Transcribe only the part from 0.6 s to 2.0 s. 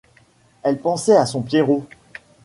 Elle pensait à son Pierrot.